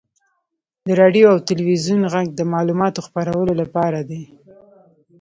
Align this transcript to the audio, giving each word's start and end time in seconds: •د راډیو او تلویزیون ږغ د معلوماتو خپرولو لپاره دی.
•د 0.87 0.89
راډیو 1.01 1.25
او 1.33 1.37
تلویزیون 1.49 2.01
ږغ 2.11 2.15
د 2.37 2.41
معلوماتو 2.53 3.05
خپرولو 3.07 3.53
لپاره 3.61 3.99
دی. 4.09 4.23